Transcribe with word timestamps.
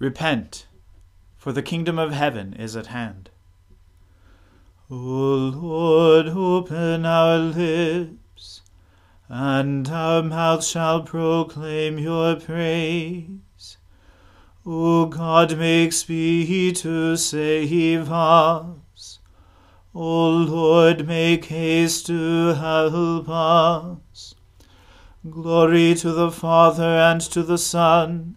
Repent, 0.00 0.68
for 1.36 1.50
the 1.50 1.62
kingdom 1.62 1.98
of 1.98 2.12
heaven 2.12 2.52
is 2.52 2.76
at 2.76 2.86
hand. 2.86 3.30
O 4.88 4.94
Lord, 4.94 6.28
open 6.28 7.04
our 7.04 7.36
lips, 7.36 8.62
and 9.28 9.88
our 9.88 10.22
mouth 10.22 10.64
shall 10.64 11.02
proclaim 11.02 11.98
your 11.98 12.36
praise. 12.36 13.76
O 14.64 15.06
God, 15.06 15.58
make 15.58 15.92
speed 15.92 16.76
to 16.76 17.16
save 17.16 18.12
us. 18.12 19.18
O 19.92 20.28
Lord, 20.30 21.08
make 21.08 21.46
haste 21.46 22.06
to 22.06 22.54
help 22.54 23.28
us. 23.28 24.36
Glory 25.28 25.96
to 25.96 26.12
the 26.12 26.30
Father 26.30 26.84
and 26.84 27.20
to 27.20 27.42
the 27.42 27.58
Son 27.58 28.36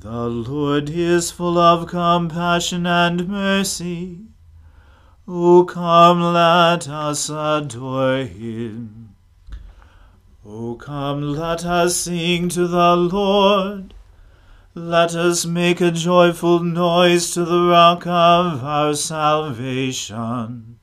The 0.00 0.28
Lord 0.30 0.88
is 0.88 1.30
full 1.30 1.58
of 1.58 1.86
compassion 1.86 2.86
and 2.86 3.28
mercy. 3.28 4.20
O 5.28 5.64
come, 5.64 6.22
let 6.22 6.88
us 6.88 7.28
adore 7.28 8.24
him. 8.24 9.14
O 10.42 10.76
come, 10.76 11.34
let 11.34 11.66
us 11.66 11.96
sing 11.96 12.48
to 12.48 12.66
the 12.66 12.96
Lord. 12.96 13.92
Let 14.74 15.14
us 15.14 15.44
make 15.44 15.82
a 15.82 15.90
joyful 15.90 16.60
noise 16.60 17.32
to 17.32 17.44
the 17.44 17.68
rock 17.68 18.06
of 18.06 18.64
our 18.64 18.94
salvation. 18.94 20.78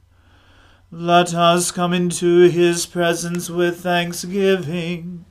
Let 0.92 1.34
us 1.34 1.72
come 1.72 1.92
into 1.92 2.50
his 2.50 2.86
presence 2.86 3.50
with 3.50 3.80
thanksgiving. 3.80 5.26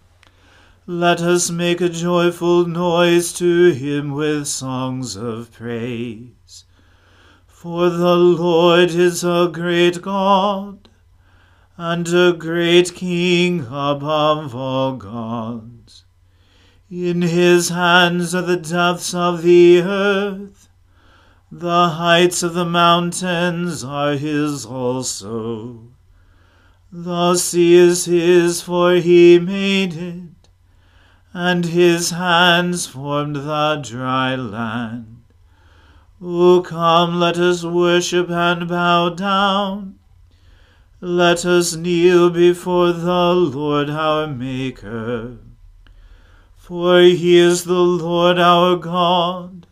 Let 0.89 1.21
us 1.21 1.51
make 1.51 1.81
a 1.81 1.89
joyful 1.89 2.65
noise 2.65 3.33
to 3.33 3.71
him 3.73 4.13
with 4.13 4.47
songs 4.47 5.17
of 5.17 5.51
praise. 5.51 6.65
For 7.49 7.91
the 7.91 8.15
Lord 8.15 8.91
is 8.91 9.25
a 9.25 9.51
great 9.53 10.01
God, 10.01 10.89
and 11.77 12.07
a 12.15 12.33
great 12.33 12.95
King 12.95 13.63
above 13.63 14.55
all 14.55 14.95
gods. 14.95 16.05
In 16.89 17.23
his 17.23 17.71
hands 17.71 18.33
are 18.33 18.43
the 18.43 18.57
depths 18.57 19.13
of 19.13 19.43
the 19.43 19.83
earth, 19.83 20.69
the 21.51 21.89
heights 21.89 22.45
of 22.45 22.55
the 22.55 22.65
mountains 22.65 23.83
are 23.83 24.13
his 24.13 24.65
also. 24.65 25.89
The 26.93 27.35
sea 27.35 27.75
is 27.75 28.05
his, 28.05 28.63
for 28.63 28.95
he 28.95 29.41
made 29.41 29.95
it 29.95 30.36
and 31.39 31.67
his 31.67 32.13
hands 32.13 32.87
formed 32.87 33.37
the 33.37 33.79
dry 33.85 34.35
land. 34.35 35.23
O 36.19 36.63
come, 36.63 37.21
let 37.21 37.37
us 37.37 37.63
worship 37.63 38.31
and 38.31 38.67
bow 38.67 39.11
down. 39.11 39.99
Let 40.99 41.45
us 41.45 41.77
kneel 41.77 42.31
before 42.31 42.95
the 42.95 43.35
Lord 43.35 43.91
our 43.91 44.27
Maker. 44.27 45.37
For 46.57 47.01
he 47.03 47.37
is 47.37 47.65
the 47.65 47.85
Lord 47.85 48.39
our 48.39 48.77
God, 48.77 49.67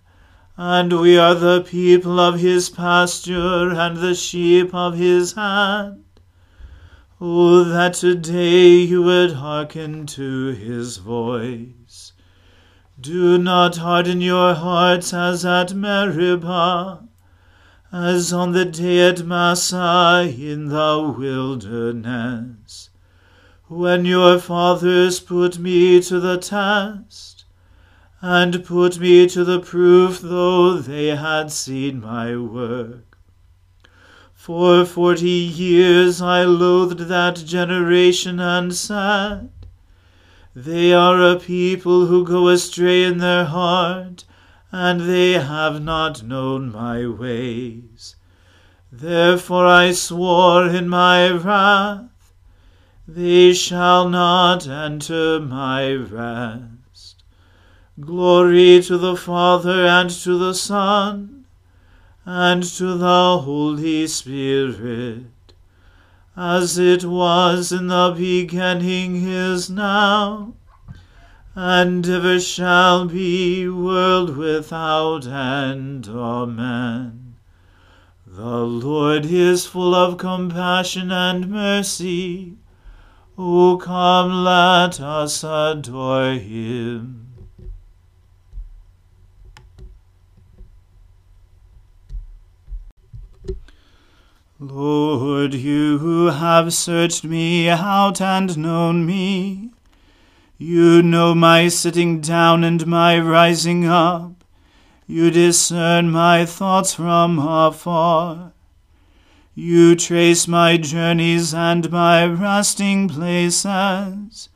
and 0.59 1.01
we 1.01 1.17
are 1.17 1.35
the 1.35 1.63
people 1.63 2.21
of 2.21 2.41
his 2.41 2.69
pasture 2.69 3.71
and 3.71 3.97
the 3.97 4.15
sheep 4.15 4.75
of 4.75 4.99
his 4.99 5.33
hand. 5.33 6.05
Oh, 7.27 7.65
that 7.65 7.95
today 7.95 8.81
you 8.81 9.03
would 9.03 9.33
hearken 9.33 10.05
to 10.09 10.49
his 10.49 10.99
voice. 10.99 12.13
Do 13.01 13.39
not 13.39 13.79
harden 13.79 14.21
your 14.21 14.53
hearts 14.53 15.15
as 15.15 15.43
at 15.47 15.73
Meribah, 15.73 17.09
as 17.91 18.31
on 18.31 18.53
the 18.53 18.67
day 18.67 19.09
at 19.09 19.25
Massah 19.25 20.31
in 20.39 20.69
the 20.69 21.15
wilderness, 21.19 22.91
when 23.69 24.05
your 24.05 24.39
fathers 24.39 25.19
put 25.19 25.59
me 25.59 26.03
to 26.03 26.21
the 26.21 26.37
test, 26.37 27.47
and 28.21 28.63
put 28.67 28.99
me 28.99 29.27
to 29.31 29.45
the 29.45 29.61
proof, 29.61 30.21
though 30.21 30.75
they 30.75 31.17
had 31.17 31.51
seen 31.51 32.03
my 32.03 32.37
work. 32.37 33.14
For 34.45 34.85
forty 34.85 35.31
years 35.31 36.21
I 36.21 36.45
loathed 36.45 37.09
that 37.09 37.37
generation 37.37 38.39
and 38.41 38.75
said, 38.75 39.49
They 40.55 40.93
are 40.93 41.19
a 41.23 41.41
people 41.41 42.09
who 42.09 42.27
go 42.27 42.49
astray 42.49 43.05
in 43.05 43.17
their 43.17 43.47
heart, 43.47 44.27
and 44.71 45.01
they 45.09 45.33
have 45.41 45.83
not 45.83 46.23
known 46.23 46.71
my 46.71 47.07
ways. 47.07 48.17
Therefore 48.93 49.67
I 49.67 49.93
swore 49.93 50.67
in 50.67 50.91
my 50.91 51.31
wrath, 51.31 52.35
They 53.09 53.55
shall 53.55 54.11
not 54.11 54.69
enter 54.69 55.41
my 55.41 55.91
rest. 55.95 57.25
Glory 57.99 58.83
to 58.83 58.99
the 58.99 59.17
Father 59.17 59.87
and 59.87 60.11
to 60.11 60.37
the 60.37 60.53
Son 60.53 61.44
and 62.27 62.63
to 62.63 62.95
the 62.95 63.39
Holy 63.39 64.07
Spirit, 64.07 65.27
as 66.37 66.79
it 66.79 67.05
was 67.05 67.71
in 67.71 67.89
the 67.89 68.15
beginning 68.17 69.17
is 69.27 69.69
now, 69.69 70.55
and 71.55 72.09
ever 72.09 72.41
shall 72.41 73.07
be, 73.07 73.69
world 73.69 74.37
without 74.37 75.27
end. 75.27 76.09
Amen. 76.09 77.37
The 78.27 78.65
Lord 78.65 79.27
is 79.27 79.67
full 79.67 79.95
of 79.95 80.19
compassion 80.19 81.13
and 81.13 81.49
mercy. 81.49 82.57
O 83.39 83.77
come, 83.77 84.45
let 84.45 85.01
us 85.01 85.45
adore 85.45 86.33
him. 86.33 87.24
Lord, 94.71 95.53
you 95.53 95.99
who 95.99 96.29
have 96.29 96.73
searched 96.73 97.23
me 97.23 97.69
out 97.69 98.19
and 98.23 98.57
known 98.57 99.05
me, 99.05 99.73
you 100.57 101.03
know 101.03 101.35
my 101.35 101.69
sitting 101.69 102.23
down 102.23 102.65
and 102.65 102.87
my 102.87 103.19
rising 103.19 103.85
up. 103.85 104.43
You 105.07 105.31
discern 105.31 106.11
my 106.11 106.47
thoughts 106.47 106.95
from 106.95 107.39
afar. 107.39 108.55
You 109.55 109.97
trace 109.97 110.49
my 110.49 110.79
journeys 110.79 111.53
and 111.53 111.91
my 111.91 112.25
resting 112.25 113.11
places, 113.11 114.49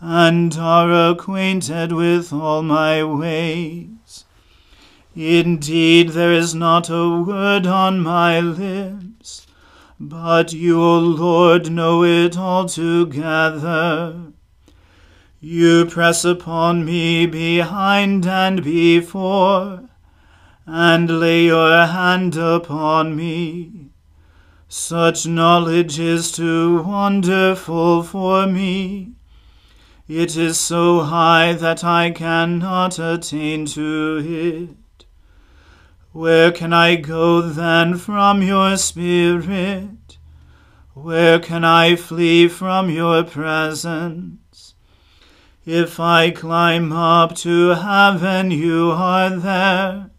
and 0.00 0.56
are 0.58 1.10
acquainted 1.12 1.92
with 1.92 2.32
all 2.32 2.64
my 2.64 3.04
ways. 3.04 3.95
Indeed, 5.16 6.10
there 6.10 6.34
is 6.34 6.54
not 6.54 6.90
a 6.90 7.22
word 7.22 7.66
on 7.66 8.00
my 8.00 8.38
lips, 8.38 9.46
but 9.98 10.52
you, 10.52 10.78
O 10.78 10.98
Lord, 10.98 11.70
know 11.70 12.04
it 12.04 12.36
altogether. 12.36 14.14
You 15.40 15.86
press 15.86 16.22
upon 16.22 16.84
me 16.84 17.24
behind 17.24 18.26
and 18.26 18.62
before, 18.62 19.88
and 20.66 21.18
lay 21.18 21.46
your 21.46 21.86
hand 21.86 22.36
upon 22.36 23.16
me. 23.16 23.92
Such 24.68 25.26
knowledge 25.26 25.98
is 25.98 26.30
too 26.30 26.82
wonderful 26.82 28.02
for 28.02 28.46
me. 28.46 29.12
It 30.08 30.36
is 30.36 30.60
so 30.60 31.00
high 31.04 31.54
that 31.54 31.82
I 31.82 32.10
cannot 32.10 32.98
attain 32.98 33.64
to 33.66 34.20
it. 34.22 34.85
Where 36.16 36.50
can 36.50 36.72
I 36.72 36.96
go 36.96 37.42
then 37.42 37.98
from 37.98 38.40
your 38.40 38.78
Spirit? 38.78 40.16
Where 40.94 41.38
can 41.38 41.62
I 41.62 41.94
flee 41.94 42.48
from 42.48 42.88
your 42.88 43.22
presence? 43.22 44.72
If 45.66 46.00
I 46.00 46.30
climb 46.30 46.90
up 46.90 47.34
to 47.44 47.74
heaven, 47.74 48.50
you 48.50 48.92
are 48.92 49.28
there. 49.28 50.10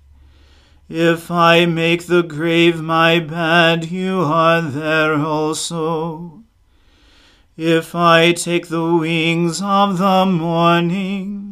If 0.88 1.32
I 1.32 1.66
make 1.66 2.06
the 2.06 2.22
grave 2.22 2.80
my 2.80 3.20
bed, 3.20 3.90
you 3.90 4.20
are 4.20 4.62
there 4.62 5.16
also. 5.16 6.44
If 7.58 7.96
I 7.96 8.34
take 8.34 8.68
the 8.68 8.96
wings 8.96 9.64
of 9.64 9.98
the 9.98 10.28
morning, 10.28 11.47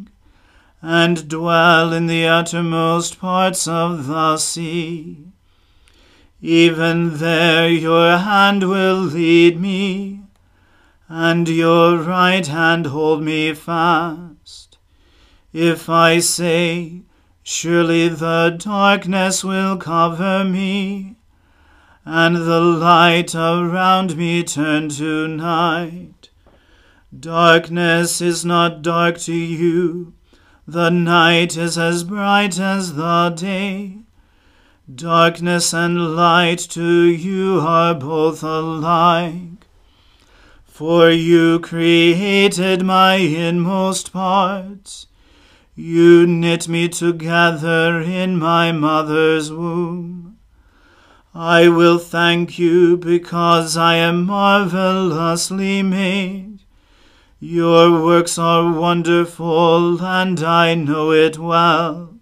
and 0.88 1.28
dwell 1.28 1.92
in 1.92 2.06
the 2.06 2.24
uttermost 2.24 3.18
parts 3.18 3.66
of 3.66 4.06
the 4.06 4.36
sea, 4.36 5.18
even 6.40 7.18
there 7.18 7.68
your 7.68 8.16
hand 8.18 8.62
will 8.68 9.00
lead 9.00 9.60
me, 9.60 10.20
and 11.08 11.48
your 11.48 11.96
right 11.96 12.46
hand 12.46 12.86
hold 12.86 13.20
me 13.20 13.52
fast. 13.52 14.78
If 15.52 15.88
I 15.88 16.20
say, 16.20 17.02
Surely 17.42 18.06
the 18.08 18.56
darkness 18.56 19.42
will 19.42 19.76
cover 19.78 20.44
me, 20.44 21.16
and 22.04 22.36
the 22.36 22.60
light 22.60 23.34
around 23.34 24.16
me 24.16 24.44
turn 24.44 24.88
to 24.90 25.26
night. 25.26 26.30
Darkness 27.18 28.20
is 28.20 28.44
not 28.44 28.82
dark 28.82 29.18
to 29.18 29.34
you, 29.34 30.12
the 30.66 30.90
night 30.90 31.56
is 31.56 31.78
as 31.78 32.02
bright 32.02 32.58
as 32.58 32.94
the 32.94 33.30
day. 33.30 33.98
Darkness 34.92 35.72
and 35.72 36.16
light 36.16 36.58
to 36.58 37.04
you 37.04 37.60
are 37.60 37.94
both 37.94 38.42
alike. 38.42 39.66
For 40.64 41.10
you 41.10 41.60
created 41.60 42.82
my 42.84 43.14
inmost 43.14 44.12
parts. 44.12 45.06
You 45.74 46.26
knit 46.26 46.68
me 46.68 46.88
together 46.88 48.00
in 48.00 48.36
my 48.36 48.72
mother's 48.72 49.52
womb. 49.52 50.38
I 51.34 51.68
will 51.68 51.98
thank 51.98 52.58
you 52.58 52.96
because 52.96 53.76
I 53.76 53.96
am 53.96 54.24
marvelously 54.24 55.82
made. 55.82 56.55
Your 57.38 58.02
works 58.02 58.38
are 58.38 58.72
wonderful, 58.72 60.02
and 60.02 60.42
I 60.42 60.74
know 60.74 61.12
it 61.12 61.38
well. 61.38 62.14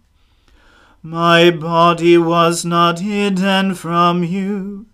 My 1.02 1.52
body 1.52 2.18
was 2.18 2.64
not 2.64 2.98
hidden 2.98 3.76
from 3.76 4.24
you, 4.24 4.86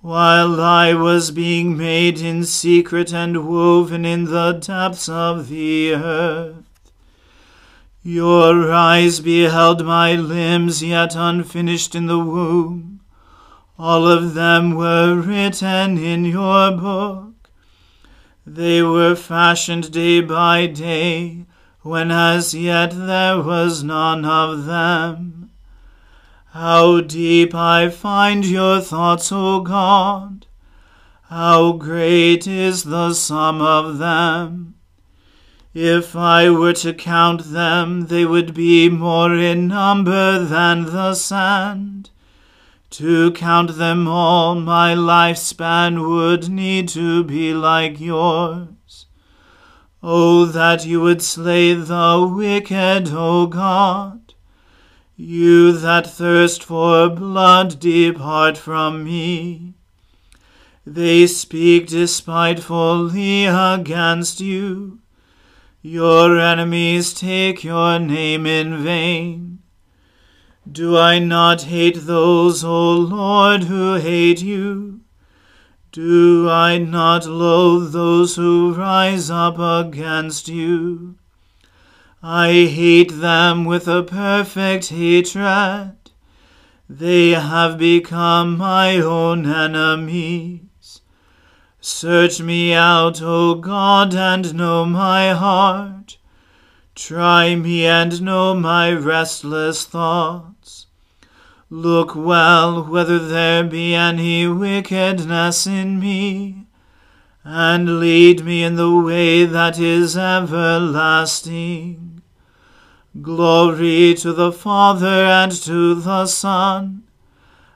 while 0.00 0.60
I 0.60 0.94
was 0.94 1.30
being 1.30 1.76
made 1.76 2.20
in 2.20 2.42
secret 2.42 3.14
and 3.14 3.46
woven 3.46 4.04
in 4.04 4.24
the 4.24 4.52
depths 4.52 5.08
of 5.08 5.48
the 5.48 5.92
earth. 5.92 6.64
Your 8.02 8.72
eyes 8.72 9.20
beheld 9.20 9.84
my 9.84 10.14
limbs 10.14 10.82
yet 10.82 11.14
unfinished 11.14 11.94
in 11.94 12.06
the 12.06 12.18
womb. 12.18 13.00
All 13.78 14.08
of 14.08 14.34
them 14.34 14.74
were 14.74 15.14
written 15.14 15.98
in 15.98 16.24
your 16.24 16.72
book. 16.72 17.25
They 18.48 18.80
were 18.80 19.16
fashioned 19.16 19.90
day 19.90 20.20
by 20.20 20.68
day, 20.68 21.46
when 21.82 22.12
as 22.12 22.54
yet 22.54 22.92
there 22.94 23.42
was 23.42 23.82
none 23.82 24.24
of 24.24 24.66
them. 24.66 25.50
How 26.52 27.00
deep 27.00 27.56
I 27.56 27.88
find 27.88 28.46
your 28.46 28.80
thoughts, 28.80 29.32
O 29.32 29.62
God! 29.62 30.46
How 31.28 31.72
great 31.72 32.46
is 32.46 32.84
the 32.84 33.14
sum 33.14 33.60
of 33.60 33.98
them! 33.98 34.76
If 35.74 36.14
I 36.14 36.48
were 36.50 36.72
to 36.74 36.94
count 36.94 37.52
them, 37.52 38.06
they 38.06 38.24
would 38.24 38.54
be 38.54 38.88
more 38.88 39.34
in 39.34 39.66
number 39.66 40.44
than 40.44 40.84
the 40.84 41.14
sand. 41.14 42.10
To 42.90 43.32
count 43.32 43.76
them 43.76 44.06
all, 44.06 44.54
my 44.54 44.94
lifespan 44.94 46.08
would 46.08 46.48
need 46.48 46.88
to 46.90 47.24
be 47.24 47.52
like 47.52 48.00
yours. 48.00 49.06
Oh, 50.02 50.44
that 50.46 50.86
you 50.86 51.00
would 51.00 51.20
slay 51.20 51.74
the 51.74 52.32
wicked, 52.32 53.08
O 53.12 53.46
God! 53.46 54.34
You 55.16 55.72
that 55.72 56.06
thirst 56.06 56.62
for 56.62 57.08
blood, 57.08 57.80
depart 57.80 58.56
from 58.56 59.02
me. 59.02 59.74
They 60.86 61.26
speak 61.26 61.88
despitefully 61.88 63.46
against 63.46 64.40
you. 64.40 65.00
Your 65.82 66.38
enemies 66.38 67.12
take 67.12 67.64
your 67.64 67.98
name 67.98 68.46
in 68.46 68.84
vain. 68.84 69.60
Do 70.70 70.98
I 70.98 71.20
not 71.20 71.62
hate 71.62 72.06
those, 72.06 72.64
O 72.64 72.92
Lord, 72.92 73.64
who 73.64 73.94
hate 73.94 74.42
you? 74.42 75.00
Do 75.92 76.50
I 76.50 76.76
not 76.76 77.24
loathe 77.24 77.92
those 77.92 78.36
who 78.36 78.74
rise 78.74 79.30
up 79.30 79.58
against 79.58 80.48
you? 80.48 81.16
I 82.22 82.48
hate 82.48 83.12
them 83.12 83.64
with 83.64 83.86
a 83.86 84.02
perfect 84.02 84.88
hatred. 84.88 85.96
They 86.88 87.30
have 87.30 87.78
become 87.78 88.58
my 88.58 88.96
own 88.96 89.46
enemies. 89.46 91.00
Search 91.80 92.40
me 92.42 92.74
out, 92.74 93.22
O 93.22 93.54
God, 93.54 94.14
and 94.14 94.52
know 94.54 94.84
my 94.84 95.30
heart. 95.30 96.18
Try 96.96 97.54
me 97.54 97.86
and 97.86 98.20
know 98.20 98.54
my 98.54 98.92
restless 98.92 99.84
thoughts. 99.84 100.55
Look 101.68 102.14
well 102.14 102.84
whether 102.84 103.18
there 103.18 103.64
be 103.64 103.94
any 103.94 104.46
wickedness 104.46 105.66
in 105.66 105.98
me, 105.98 106.66
and 107.42 107.98
lead 107.98 108.44
me 108.44 108.62
in 108.62 108.76
the 108.76 108.94
way 108.94 109.44
that 109.44 109.78
is 109.78 110.16
everlasting. 110.16 112.22
Glory 113.20 114.14
to 114.14 114.32
the 114.32 114.52
Father 114.52 115.24
and 115.24 115.50
to 115.62 115.94
the 115.94 116.26
Son 116.26 117.02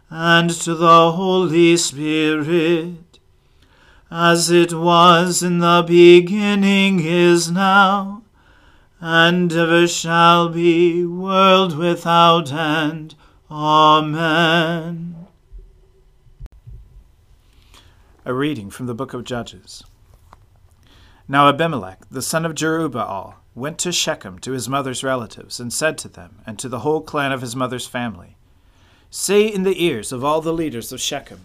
and 0.08 0.50
to 0.50 0.74
the 0.74 1.12
Holy 1.12 1.76
Spirit 1.76 3.18
as 4.10 4.50
it 4.50 4.72
was 4.72 5.42
in 5.42 5.58
the 5.58 5.84
beginning 5.86 7.00
is 7.00 7.50
now, 7.50 8.22
and 9.00 9.52
ever 9.52 9.86
shall 9.86 10.48
be, 10.48 11.04
world 11.04 11.76
without 11.76 12.52
end. 12.52 13.14
Amen. 13.50 15.26
A 18.24 18.32
reading 18.32 18.70
from 18.70 18.86
the 18.86 18.94
book 18.94 19.12
of 19.12 19.24
Judges. 19.24 19.82
Now 21.26 21.48
Abimelech, 21.48 22.08
the 22.08 22.22
son 22.22 22.46
of 22.46 22.54
Jerubbaal, 22.54 23.34
went 23.56 23.78
to 23.78 23.90
Shechem 23.90 24.38
to 24.40 24.52
his 24.52 24.68
mother's 24.68 25.02
relatives, 25.02 25.58
and 25.58 25.72
said 25.72 25.98
to 25.98 26.08
them, 26.08 26.42
and 26.46 26.60
to 26.60 26.68
the 26.68 26.80
whole 26.80 27.00
clan 27.00 27.32
of 27.32 27.40
his 27.40 27.56
mother's 27.56 27.88
family, 27.88 28.36
Say 29.10 29.46
in 29.48 29.64
the 29.64 29.84
ears 29.84 30.12
of 30.12 30.22
all 30.22 30.40
the 30.40 30.52
leaders 30.52 30.92
of 30.92 31.00
Shechem, 31.00 31.40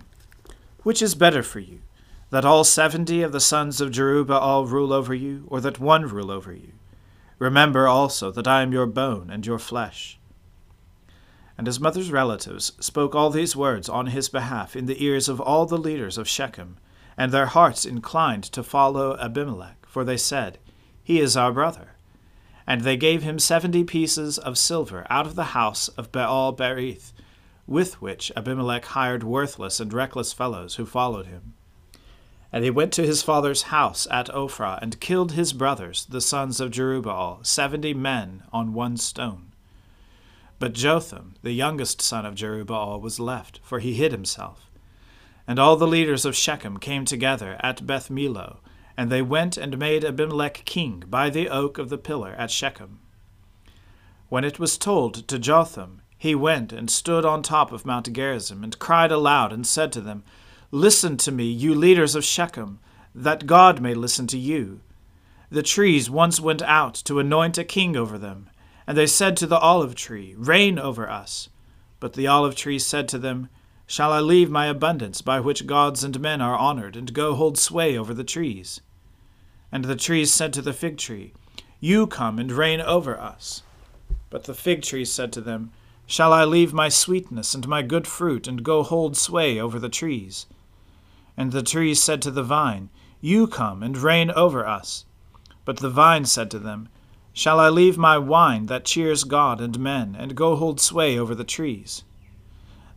Which 0.83 1.01
is 1.01 1.15
better 1.15 1.41
for 1.41 1.59
you? 1.59 1.81
that 2.29 2.45
all 2.45 2.63
seventy 2.63 3.23
of 3.23 3.31
the 3.31 3.39
sons 3.39 3.81
of 3.81 3.89
Jerubbaal 3.89 4.69
rule 4.69 4.93
over 4.93 5.15
you, 5.15 5.45
or 5.47 5.59
that 5.61 5.79
one 5.79 6.05
rule 6.07 6.29
over 6.29 6.53
you. 6.53 6.73
Remember 7.39 7.87
also 7.87 8.29
that 8.29 8.47
I 8.47 8.61
am 8.61 8.71
your 8.71 8.85
bone 8.85 9.31
and 9.31 9.45
your 9.45 9.59
flesh. 9.59 10.19
And 11.57 11.67
his 11.67 11.79
mother's 11.79 12.11
relatives 12.11 12.73
spoke 12.79 13.15
all 13.15 13.29
these 13.29 13.55
words 13.55 13.87
on 13.87 14.07
his 14.07 14.27
behalf 14.27 14.75
in 14.75 14.87
the 14.87 15.03
ears 15.03 15.29
of 15.29 15.39
all 15.39 15.65
the 15.65 15.77
leaders 15.77 16.17
of 16.17 16.27
Shechem, 16.27 16.77
and 17.17 17.31
their 17.31 17.45
hearts 17.45 17.85
inclined 17.85 18.43
to 18.43 18.63
follow 18.63 19.17
Abimelech, 19.17 19.85
for 19.87 20.03
they 20.03 20.17
said, 20.17 20.57
He 21.01 21.19
is 21.19 21.37
our 21.37 21.53
brother. 21.53 21.95
And 22.67 22.81
they 22.81 22.97
gave 22.97 23.23
him 23.23 23.39
seventy 23.39 23.83
pieces 23.83 24.37
of 24.37 24.57
silver 24.57 25.07
out 25.09 25.25
of 25.25 25.35
the 25.35 25.55
house 25.55 25.87
of 25.89 26.11
Baal 26.11 26.53
Berith, 26.53 27.13
with 27.67 28.01
which 28.01 28.31
Abimelech 28.35 28.85
hired 28.85 29.23
worthless 29.23 29.79
and 29.79 29.93
reckless 29.93 30.33
fellows 30.33 30.75
who 30.75 30.85
followed 30.85 31.27
him. 31.27 31.53
And 32.51 32.63
he 32.63 32.69
went 32.69 32.91
to 32.93 33.05
his 33.05 33.21
father's 33.21 33.63
house 33.63 34.07
at 34.11 34.27
Ophrah, 34.27 34.79
and 34.81 34.99
killed 34.99 35.33
his 35.33 35.53
brothers, 35.53 36.05
the 36.09 36.21
sons 36.21 36.59
of 36.59 36.71
Jerubbaal, 36.71 37.45
seventy 37.45 37.93
men 37.93 38.43
on 38.51 38.73
one 38.73 38.97
stone. 38.97 39.51
But 40.57 40.73
Jotham, 40.73 41.35
the 41.41 41.51
youngest 41.51 42.01
son 42.01 42.25
of 42.25 42.35
Jerubbaal, 42.35 43.01
was 43.01 43.19
left, 43.19 43.59
for 43.63 43.79
he 43.79 43.95
hid 43.95 44.11
himself. 44.11 44.69
And 45.47 45.59
all 45.59 45.75
the 45.75 45.87
leaders 45.87 46.25
of 46.25 46.35
Shechem 46.35 46.77
came 46.77 47.05
together 47.05 47.57
at 47.59 47.85
Beth 47.85 48.09
Millo, 48.09 48.57
and 48.97 49.11
they 49.11 49.21
went 49.21 49.57
and 49.57 49.77
made 49.77 50.05
Abimelech 50.05 50.63
king 50.65 51.03
by 51.07 51.29
the 51.29 51.49
oak 51.49 51.77
of 51.77 51.89
the 51.89 51.97
pillar 51.97 52.33
at 52.37 52.51
Shechem. 52.51 52.99
When 54.29 54.43
it 54.43 54.57
was 54.57 54.77
told 54.77 55.27
to 55.27 55.37
Jotham, 55.37 56.01
he 56.17 56.33
went 56.33 56.71
and 56.71 56.89
stood 56.89 57.25
on 57.25 57.43
top 57.43 57.71
of 57.71 57.85
Mount 57.85 58.11
Gerizim, 58.11 58.63
and 58.63 58.79
cried 58.79 59.11
aloud, 59.11 59.51
and 59.51 59.67
said 59.67 59.91
to 59.91 60.01
them, 60.01 60.23
Listen 60.71 61.17
to 61.17 61.31
me, 61.31 61.45
you 61.45 61.75
leaders 61.75 62.15
of 62.15 62.23
Shechem, 62.23 62.79
that 63.13 63.45
God 63.45 63.81
may 63.81 63.93
listen 63.93 64.25
to 64.27 64.37
you. 64.37 64.79
The 65.49 65.61
trees 65.61 66.09
once 66.09 66.39
went 66.39 66.61
out 66.63 66.95
to 67.05 67.19
anoint 67.19 67.57
a 67.57 67.63
king 67.63 67.95
over 67.95 68.17
them, 68.17 68.49
and 68.87 68.97
they 68.97 69.07
said 69.07 69.35
to 69.37 69.47
the 69.47 69.57
olive 69.57 69.95
tree, 69.95 70.35
Reign 70.37 70.77
over 70.77 71.09
us. 71.09 71.49
But 71.99 72.13
the 72.13 72.27
olive 72.27 72.55
tree 72.55 72.79
said 72.79 73.07
to 73.09 73.17
them, 73.17 73.49
Shall 73.87 74.11
I 74.11 74.19
leave 74.19 74.49
my 74.49 74.67
abundance 74.67 75.21
by 75.21 75.39
which 75.39 75.67
gods 75.67 76.03
and 76.03 76.19
men 76.19 76.41
are 76.41 76.57
honored, 76.57 76.95
and 76.95 77.13
go 77.13 77.35
hold 77.35 77.57
sway 77.57 77.97
over 77.97 78.13
the 78.13 78.23
trees? 78.23 78.81
And 79.71 79.85
the 79.85 79.95
trees 79.95 80.33
said 80.33 80.53
to 80.53 80.61
the 80.61 80.73
fig 80.73 80.97
tree, 80.97 81.33
You 81.79 82.07
come 82.07 82.39
and 82.39 82.51
reign 82.51 82.81
over 82.81 83.19
us. 83.19 83.63
But 84.29 84.43
the 84.43 84.53
fig 84.53 84.81
tree 84.81 85.05
said 85.05 85.31
to 85.33 85.41
them, 85.41 85.71
Shall 86.07 86.33
I 86.33 86.43
leave 86.45 86.73
my 86.73 86.89
sweetness 86.89 87.55
and 87.55 87.67
my 87.67 87.81
good 87.81 88.05
fruit, 88.05 88.47
and 88.47 88.63
go 88.63 88.83
hold 88.83 89.17
sway 89.17 89.59
over 89.59 89.79
the 89.79 89.89
trees? 89.89 90.45
And 91.35 91.51
the 91.51 91.63
trees 91.63 92.01
said 92.01 92.21
to 92.23 92.31
the 92.31 92.43
vine, 92.43 92.89
You 93.21 93.47
come 93.47 93.81
and 93.81 93.97
reign 93.97 94.29
over 94.31 94.65
us. 94.65 95.05
But 95.63 95.77
the 95.77 95.89
vine 95.89 96.25
said 96.25 96.51
to 96.51 96.59
them, 96.59 96.89
Shall 97.37 97.59
I 97.59 97.67
leave 97.67 97.97
my 97.97 98.17
wine 98.17 98.67
that 98.67 98.85
cheers 98.85 99.25
God 99.25 99.59
and 99.59 99.77
men, 99.77 100.15
and 100.17 100.37
go 100.37 100.55
hold 100.55 100.79
sway 100.79 101.19
over 101.19 101.35
the 101.35 101.43
trees? 101.43 102.05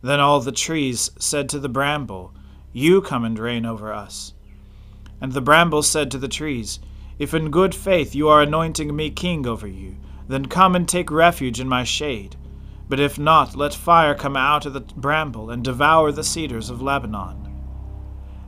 Then 0.01 0.21
all 0.21 0.39
the 0.39 0.53
trees 0.53 1.11
said 1.19 1.49
to 1.49 1.59
the 1.59 1.67
bramble, 1.67 2.33
You 2.71 3.01
come 3.01 3.25
and 3.25 3.37
reign 3.37 3.65
over 3.65 3.91
us. 3.91 4.33
And 5.19 5.33
the 5.33 5.41
bramble 5.41 5.83
said 5.83 6.09
to 6.11 6.17
the 6.17 6.29
trees, 6.29 6.79
If 7.19 7.33
in 7.33 7.51
good 7.51 7.75
faith 7.75 8.15
you 8.15 8.29
are 8.29 8.41
anointing 8.41 8.95
me 8.95 9.09
king 9.09 9.45
over 9.45 9.67
you, 9.67 9.97
then 10.29 10.45
come 10.45 10.73
and 10.73 10.87
take 10.87 11.11
refuge 11.11 11.59
in 11.59 11.67
my 11.67 11.83
shade. 11.83 12.37
But 12.87 13.01
if 13.01 13.19
not, 13.19 13.57
let 13.57 13.73
fire 13.73 14.15
come 14.15 14.37
out 14.37 14.65
of 14.65 14.71
the 14.71 14.79
bramble 14.79 15.49
and 15.49 15.65
devour 15.65 16.13
the 16.13 16.23
cedars 16.23 16.69
of 16.69 16.81
Lebanon. 16.81 17.45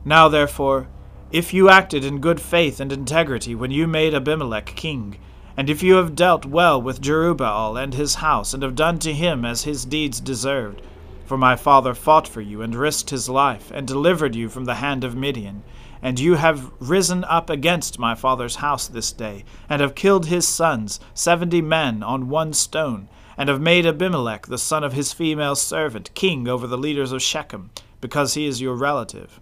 Now 0.06 0.30
therefore, 0.30 0.88
if 1.30 1.52
you 1.52 1.68
acted 1.68 2.02
in 2.02 2.20
good 2.20 2.40
faith 2.40 2.80
and 2.80 2.90
integrity 2.90 3.54
when 3.54 3.70
you 3.70 3.86
made 3.86 4.14
Abimelech 4.14 4.74
king, 4.74 5.18
and 5.56 5.68
if 5.68 5.82
you 5.82 5.94
have 5.94 6.14
dealt 6.14 6.44
well 6.44 6.80
with 6.80 7.00
Jerubbaal 7.00 7.82
and 7.82 7.94
his 7.94 8.16
house, 8.16 8.54
and 8.54 8.62
have 8.62 8.74
done 8.74 8.98
to 9.00 9.12
him 9.12 9.44
as 9.44 9.64
his 9.64 9.84
deeds 9.84 10.20
deserved, 10.20 10.82
for 11.26 11.36
my 11.36 11.56
father 11.56 11.94
fought 11.94 12.26
for 12.26 12.40
you, 12.40 12.62
and 12.62 12.74
risked 12.74 13.10
his 13.10 13.28
life, 13.28 13.70
and 13.74 13.86
delivered 13.86 14.34
you 14.34 14.48
from 14.48 14.64
the 14.64 14.76
hand 14.76 15.04
of 15.04 15.16
Midian, 15.16 15.62
and 16.02 16.18
you 16.18 16.34
have 16.34 16.70
risen 16.80 17.22
up 17.24 17.48
against 17.48 17.98
my 17.98 18.14
father's 18.14 18.56
house 18.56 18.88
this 18.88 19.12
day, 19.12 19.44
and 19.68 19.80
have 19.80 19.94
killed 19.94 20.26
his 20.26 20.48
sons, 20.48 20.98
seventy 21.14 21.62
men 21.62 22.02
on 22.02 22.28
one 22.28 22.52
stone, 22.52 23.08
and 23.36 23.48
have 23.48 23.60
made 23.60 23.86
Abimelech, 23.86 24.46
the 24.46 24.58
son 24.58 24.82
of 24.82 24.92
his 24.92 25.12
female 25.12 25.54
servant, 25.54 26.12
king 26.14 26.48
over 26.48 26.66
the 26.66 26.76
leaders 26.78 27.12
of 27.12 27.22
Shechem, 27.22 27.70
because 28.00 28.34
he 28.34 28.46
is 28.46 28.60
your 28.60 28.74
relative. 28.74 29.40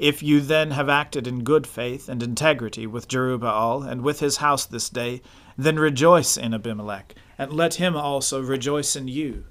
If 0.00 0.22
you 0.22 0.40
then 0.40 0.70
have 0.70 0.88
acted 0.88 1.26
in 1.26 1.44
good 1.44 1.66
faith 1.66 2.08
and 2.08 2.22
integrity 2.22 2.86
with 2.86 3.06
Jerubbaal 3.06 3.86
and 3.86 4.00
with 4.00 4.20
his 4.20 4.38
house 4.38 4.64
this 4.64 4.88
day, 4.88 5.20
then 5.58 5.78
rejoice 5.78 6.38
in 6.38 6.54
Abimelech, 6.54 7.14
and 7.36 7.52
let 7.52 7.74
him 7.74 7.94
also 7.94 8.40
rejoice 8.40 8.96
in 8.96 9.08
you. 9.08 9.44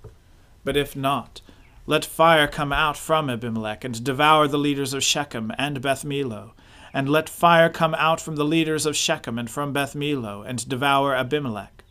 But 0.64 0.76
if 0.76 0.96
not, 0.96 1.42
let 1.86 2.04
fire 2.04 2.48
come 2.48 2.74
out 2.74 2.98
from 2.98 3.30
Abimelech 3.30 3.84
and 3.84 4.04
devour 4.04 4.48
the 4.48 4.58
leaders 4.58 4.92
of 4.96 5.04
Shechem 5.04 5.52
and 5.60 5.84
Beth 5.84 6.04
and 6.04 7.08
let 7.08 7.30
fire 7.30 7.70
come 7.70 7.94
out 7.94 8.20
from 8.20 8.36
the 8.36 8.44
leaders 8.44 8.88
of 8.88 8.96
Shechem 8.96 9.38
and 9.38 9.52
from 9.52 9.72
Beth 9.72 9.94
and 9.94 10.68
devour 10.68 11.14
Abimelech. 11.14 11.84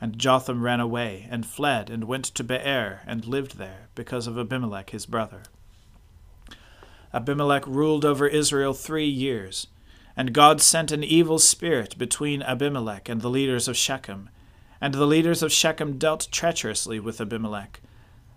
And 0.00 0.16
Jotham 0.16 0.62
ran 0.62 0.78
away, 0.78 1.26
and 1.28 1.44
fled, 1.44 1.90
and 1.90 2.04
went 2.04 2.26
to 2.26 2.44
Beer, 2.44 3.00
and 3.04 3.26
lived 3.26 3.58
there, 3.58 3.88
because 3.96 4.28
of 4.28 4.38
Abimelech 4.38 4.90
his 4.90 5.06
brother. 5.06 5.42
Abimelech 7.12 7.66
ruled 7.66 8.04
over 8.04 8.26
Israel 8.26 8.74
three 8.74 9.08
years. 9.08 9.66
And 10.16 10.32
God 10.32 10.60
sent 10.60 10.90
an 10.90 11.04
evil 11.04 11.38
spirit 11.38 11.96
between 11.96 12.42
Abimelech 12.42 13.08
and 13.08 13.20
the 13.20 13.30
leaders 13.30 13.68
of 13.68 13.76
Shechem. 13.76 14.30
And 14.80 14.94
the 14.94 15.06
leaders 15.06 15.42
of 15.42 15.52
Shechem 15.52 15.98
dealt 15.98 16.28
treacherously 16.30 17.00
with 17.00 17.20
Abimelech, 17.20 17.80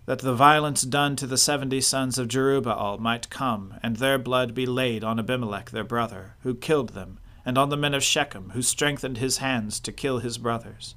that 0.05 0.19
the 0.19 0.33
violence 0.33 0.81
done 0.81 1.15
to 1.17 1.27
the 1.27 1.37
seventy 1.37 1.81
sons 1.81 2.17
of 2.17 2.27
Jerubbaal 2.27 2.99
might 2.99 3.29
come, 3.29 3.75
and 3.83 3.97
their 3.97 4.17
blood 4.17 4.53
be 4.53 4.65
laid 4.65 5.03
on 5.03 5.19
Abimelech 5.19 5.69
their 5.69 5.83
brother, 5.83 6.35
who 6.41 6.55
killed 6.55 6.89
them, 6.89 7.19
and 7.45 7.57
on 7.57 7.69
the 7.69 7.77
men 7.77 7.93
of 7.93 8.03
Shechem, 8.03 8.51
who 8.51 8.61
strengthened 8.61 9.17
his 9.17 9.37
hands 9.37 9.79
to 9.81 9.91
kill 9.91 10.19
his 10.19 10.37
brothers. 10.37 10.95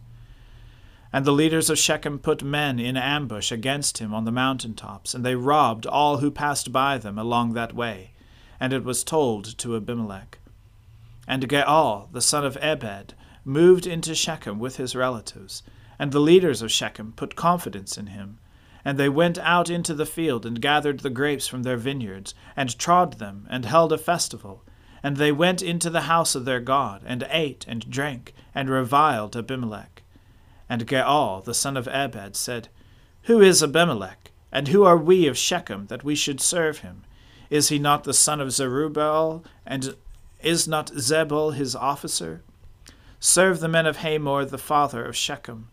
And 1.15 1.25
the 1.25 1.31
leaders 1.31 1.71
of 1.71 1.79
Shechem 1.79 2.19
put 2.19 2.43
men 2.43 2.81
in 2.81 2.97
ambush 2.97 3.53
against 3.53 3.99
him 3.99 4.13
on 4.13 4.25
the 4.25 4.33
mountain 4.33 4.75
tops, 4.75 5.15
and 5.15 5.25
they 5.25 5.37
robbed 5.37 5.87
all 5.87 6.17
who 6.17 6.29
passed 6.29 6.73
by 6.73 6.99
them 6.99 7.21
along 7.21 7.53
that 7.53 7.73
way. 7.73 8.11
And 8.59 8.73
it 8.73 8.83
was 8.83 9.05
told 9.05 9.57
to 9.59 9.77
Abimelech. 9.77 10.41
And 11.29 11.49
Gaal, 11.49 12.11
the 12.11 12.21
son 12.21 12.45
of 12.45 12.59
Ebed, 12.61 13.15
moved 13.45 13.87
into 13.87 14.13
Shechem 14.13 14.59
with 14.59 14.75
his 14.75 14.97
relatives, 14.97 15.63
and 16.01 16.11
the 16.11 16.19
leaders 16.19 16.63
of 16.63 16.73
Shechem 16.73 17.13
put 17.13 17.37
confidence 17.37 17.97
in 17.97 18.09
him. 18.09 18.41
And 18.85 18.99
they 18.99 19.09
went 19.09 19.39
out 19.39 19.71
into 19.71 19.95
the 19.95 20.07
field 20.07 20.45
and 20.45 20.61
gathered 20.61 20.99
the 21.01 21.11
grapes 21.11 21.47
from 21.47 21.63
their 21.63 21.77
vineyards, 21.77 22.35
and 22.57 22.77
trod 22.77 23.21
them, 23.21 23.47
and 23.49 23.67
held 23.67 23.93
a 23.93 23.99
festival. 23.99 24.65
And 25.01 25.17
they 25.17 25.31
went 25.31 25.63
into 25.63 25.91
the 25.91 26.09
house 26.11 26.35
of 26.35 26.45
their 26.45 26.59
God, 26.59 27.03
and 27.07 27.25
ate 27.31 27.65
and 27.69 27.89
drank, 27.89 28.35
and 28.53 28.69
reviled 28.69 29.37
Abimelech. 29.37 30.03
And 30.75 30.89
Gaal, 30.89 31.45
the 31.45 31.55
son 31.55 31.77
of 31.77 31.87
Ebed, 31.87 32.35
said, 32.35 32.67
Who 33.27 33.41
is 33.41 33.63
Abimelech, 33.63 34.33
and 34.51 34.67
who 34.67 34.83
are 34.83 34.97
we 34.97 35.29
of 35.29 35.39
Shechem, 35.39 35.87
that 35.87 36.03
we 36.03 36.17
should 36.17 36.41
serve 36.41 36.79
him? 36.79 37.05
Is 37.49 37.69
he 37.69 37.79
not 37.79 38.03
the 38.03 38.13
son 38.13 38.41
of 38.41 38.49
Jerubbaal, 38.49 39.45
and 39.65 39.95
is 40.43 40.67
not 40.67 40.91
Zebul 40.91 41.55
his 41.55 41.77
officer? 41.77 42.43
Serve 43.21 43.61
the 43.61 43.69
men 43.69 43.87
of 43.87 43.99
Hamor, 43.99 44.45
the 44.47 44.59
father 44.59 45.05
of 45.05 45.15
Shechem. 45.15 45.69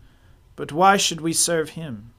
But 0.55 0.72
why 0.72 0.98
should 0.98 1.20
we 1.20 1.34
serve 1.34 1.70
him? 1.70 2.13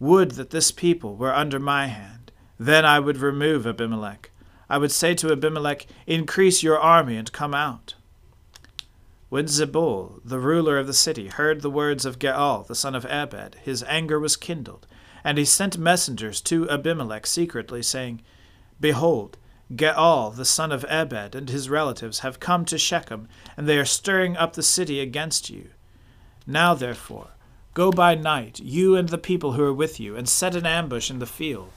Would 0.00 0.32
that 0.32 0.50
this 0.50 0.72
people 0.72 1.14
were 1.14 1.32
under 1.32 1.60
my 1.60 1.86
hand. 1.86 2.32
Then 2.58 2.84
I 2.84 2.98
would 2.98 3.18
remove 3.18 3.64
Abimelech. 3.64 4.32
I 4.68 4.78
would 4.78 4.90
say 4.90 5.14
to 5.14 5.30
Abimelech, 5.30 5.86
Increase 6.08 6.64
your 6.64 6.80
army 6.80 7.16
and 7.16 7.30
come 7.30 7.54
out. 7.54 7.94
When 9.34 9.46
Zebul, 9.46 10.20
the 10.24 10.38
ruler 10.38 10.78
of 10.78 10.86
the 10.86 10.92
city, 10.92 11.26
heard 11.26 11.60
the 11.60 11.68
words 11.68 12.04
of 12.04 12.20
Gaal, 12.20 12.64
the 12.68 12.76
son 12.76 12.94
of 12.94 13.04
Ebed, 13.04 13.56
his 13.64 13.82
anger 13.88 14.20
was 14.20 14.36
kindled, 14.36 14.86
and 15.24 15.38
he 15.38 15.44
sent 15.44 15.76
messengers 15.76 16.40
to 16.42 16.70
Abimelech 16.70 17.26
secretly, 17.26 17.82
saying, 17.82 18.22
Behold, 18.80 19.36
Gaal, 19.74 20.36
the 20.36 20.44
son 20.44 20.70
of 20.70 20.84
Ebed, 20.88 21.34
and 21.34 21.50
his 21.50 21.68
relatives 21.68 22.20
have 22.20 22.38
come 22.38 22.64
to 22.66 22.78
Shechem, 22.78 23.26
and 23.56 23.68
they 23.68 23.76
are 23.76 23.84
stirring 23.84 24.36
up 24.36 24.52
the 24.52 24.62
city 24.62 25.00
against 25.00 25.50
you. 25.50 25.70
Now, 26.46 26.74
therefore, 26.74 27.30
go 27.74 27.90
by 27.90 28.14
night, 28.14 28.60
you 28.60 28.94
and 28.94 29.08
the 29.08 29.18
people 29.18 29.54
who 29.54 29.64
are 29.64 29.74
with 29.74 29.98
you, 29.98 30.14
and 30.14 30.28
set 30.28 30.54
an 30.54 30.64
ambush 30.64 31.10
in 31.10 31.18
the 31.18 31.26
field. 31.26 31.72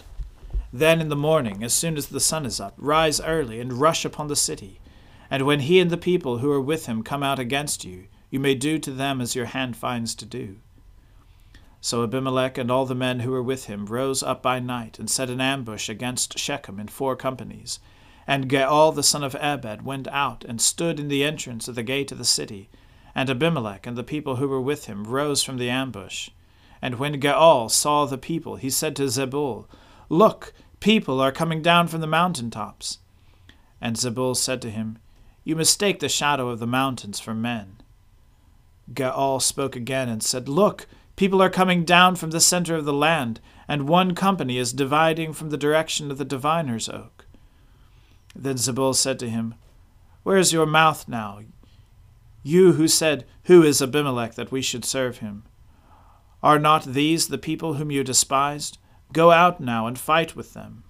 Then 0.72 1.02
in 1.02 1.10
the 1.10 1.16
morning, 1.16 1.64
as 1.64 1.74
soon 1.74 1.98
as 1.98 2.06
the 2.06 2.20
sun 2.20 2.46
is 2.46 2.60
up, 2.60 2.76
rise 2.78 3.20
early 3.20 3.60
and 3.60 3.74
rush 3.74 4.06
upon 4.06 4.28
the 4.28 4.36
city 4.36 4.80
and 5.29 5.46
when 5.46 5.62
he 5.62 5.79
and 5.79 5.89
the 5.89 5.98
people 5.98 6.39
who 6.39 6.51
are 6.51 6.62
with 6.62 6.86
him 6.86 7.03
come 7.03 7.24
out 7.24 7.39
against 7.39 7.84
you, 7.84 8.07
you 8.29 8.39
may 8.39 8.55
do 8.55 8.79
to 8.79 8.91
them 8.91 9.22
as 9.22 9.36
your 9.36 9.46
hand 9.46 9.75
finds 9.75 10.15
to 10.15 10.25
do. 10.25 10.57
So 11.79 12.03
Abimelech 12.03 12.57
and 12.57 12.72
all 12.72 12.86
the 12.86 12.96
men 12.96 13.22
who 13.22 13.31
were 13.31 13.43
with 13.43 13.65
him 13.65 13.86
rose 13.86 14.24
up 14.24 14.41
by 14.41 14.60
night 14.60 15.00
and 15.00 15.10
set 15.10 15.29
an 15.29 15.39
ambush 15.39 15.89
against 15.89 16.38
Shechem 16.38 16.79
in 16.79 16.88
four 16.88 17.15
companies. 17.15 17.79
And 18.25 18.50
Gaal 18.50 18.93
the 18.93 19.03
son 19.03 19.24
of 19.24 19.36
Ebed 19.39 19.84
went 19.84 20.07
out 20.10 20.43
and 20.43 20.60
stood 20.60 21.00
in 21.00 21.07
the 21.07 21.24
entrance 21.24 21.67
of 21.67 21.75
the 21.75 21.84
gate 21.84 22.12
of 22.12 22.17
the 22.17 22.25
city. 22.25 22.69
And 23.15 23.29
Abimelech 23.29 23.88
and 23.88 23.98
the 23.98 24.03
people 24.03 24.36
who 24.36 24.48
were 24.48 24.62
with 24.62 24.86
him 24.86 25.05
rose 25.05 25.43
from 25.43 25.57
the 25.57 25.69
ambush. 25.69 26.29
And 26.81 27.00
when 27.00 27.22
Gaal 27.22 27.72
saw 27.72 28.05
the 28.05 28.17
people, 28.17 28.57
he 28.57 28.69
said 28.69 28.96
to 28.98 29.03
Zebul, 29.03 29.65
Look, 30.10 30.53
people 30.79 31.22
are 31.22 31.31
coming 31.31 31.62
down 31.62 31.88
from 31.88 32.01
the 32.01 32.07
mountain 32.07 32.51
tops. 32.51 33.00
And 33.79 33.96
Zebul 33.96 34.36
said 34.36 34.62
to 34.63 34.69
him, 34.69 35.00
you 35.48 35.56
mistake 35.56 36.01
the 36.01 36.10
shadow 36.10 36.50
of 36.50 36.60
the 36.60 36.68
mountains 36.68 37.22
for 37.22 37.34
men. 37.34 37.77
Gaal 38.92 39.42
spoke 39.42 39.77
again 39.77 40.10
and 40.10 40.22
said, 40.22 40.50
Look, 40.50 40.88
people 41.16 41.42
are 41.42 41.50
coming 41.50 41.86
down 41.86 42.18
from 42.18 42.32
the 42.32 42.42
center 42.42 42.75
of 42.75 42.84
the 42.84 42.92
land, 42.92 43.39
and 43.66 43.88
one 43.88 44.13
company 44.13 44.58
is 44.58 44.74
dividing 44.74 45.32
from 45.32 45.50
the 45.50 45.56
direction 45.56 46.12
of 46.12 46.18
the 46.18 46.25
diviner's 46.25 46.89
oak. 46.89 47.27
Then 48.36 48.58
Zebul 48.58 48.94
said 48.94 49.20
to 49.20 49.30
him, 49.30 49.56
Where 50.24 50.36
is 50.36 50.51
your 50.51 50.66
mouth 50.66 51.08
now? 51.08 51.39
You 52.44 52.74
who 52.74 52.89
said, 52.89 53.25
Who 53.44 53.63
is 53.63 53.82
Abimelech 53.82 54.36
that 54.36 54.51
we 54.51 54.62
should 54.62 54.84
serve 54.84 55.20
him? 55.20 55.44
Are 56.44 56.60
not 56.60 56.84
these 56.84 57.30
the 57.30 57.38
people 57.38 57.75
whom 57.75 57.89
you 57.89 58.04
despised? 58.04 58.80
Go 59.13 59.32
out 59.32 59.62
now 59.62 59.88
and 59.88 59.98
fight 59.98 60.36
with 60.36 60.54
them. 60.54 60.84